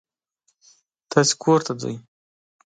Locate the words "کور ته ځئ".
1.41-1.95